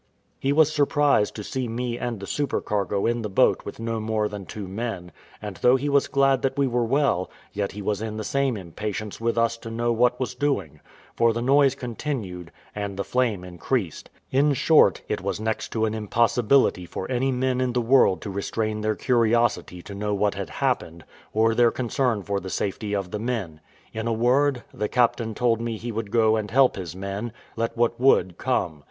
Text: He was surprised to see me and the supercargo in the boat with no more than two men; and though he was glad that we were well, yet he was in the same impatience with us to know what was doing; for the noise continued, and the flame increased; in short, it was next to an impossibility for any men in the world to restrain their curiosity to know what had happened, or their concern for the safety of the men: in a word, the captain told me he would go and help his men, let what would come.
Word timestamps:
He 0.39 0.51
was 0.51 0.73
surprised 0.73 1.35
to 1.35 1.43
see 1.43 1.67
me 1.67 1.99
and 1.99 2.19
the 2.19 2.25
supercargo 2.25 3.05
in 3.05 3.21
the 3.21 3.29
boat 3.29 3.63
with 3.63 3.79
no 3.79 3.99
more 3.99 4.27
than 4.27 4.47
two 4.47 4.67
men; 4.67 5.11
and 5.39 5.57
though 5.57 5.75
he 5.75 5.89
was 5.89 6.07
glad 6.07 6.41
that 6.41 6.57
we 6.57 6.65
were 6.65 6.83
well, 6.83 7.29
yet 7.53 7.73
he 7.73 7.83
was 7.83 8.01
in 8.01 8.17
the 8.17 8.23
same 8.23 8.57
impatience 8.57 9.21
with 9.21 9.37
us 9.37 9.57
to 9.57 9.69
know 9.69 9.91
what 9.91 10.19
was 10.19 10.33
doing; 10.33 10.79
for 11.15 11.33
the 11.33 11.41
noise 11.43 11.75
continued, 11.75 12.51
and 12.73 12.97
the 12.97 13.03
flame 13.03 13.43
increased; 13.43 14.09
in 14.31 14.55
short, 14.55 15.03
it 15.07 15.21
was 15.21 15.39
next 15.39 15.71
to 15.73 15.85
an 15.85 15.93
impossibility 15.93 16.87
for 16.87 17.05
any 17.11 17.31
men 17.31 17.61
in 17.61 17.73
the 17.73 17.79
world 17.79 18.23
to 18.23 18.31
restrain 18.31 18.81
their 18.81 18.95
curiosity 18.95 19.83
to 19.83 19.93
know 19.93 20.15
what 20.15 20.33
had 20.33 20.49
happened, 20.49 21.05
or 21.31 21.53
their 21.53 21.69
concern 21.69 22.23
for 22.23 22.39
the 22.39 22.49
safety 22.49 22.95
of 22.95 23.11
the 23.11 23.19
men: 23.19 23.61
in 23.93 24.07
a 24.07 24.13
word, 24.13 24.63
the 24.73 24.89
captain 24.89 25.35
told 25.35 25.61
me 25.61 25.77
he 25.77 25.91
would 25.91 26.09
go 26.09 26.37
and 26.37 26.49
help 26.49 26.75
his 26.75 26.95
men, 26.95 27.31
let 27.55 27.77
what 27.77 27.99
would 27.99 28.39
come. 28.39 28.79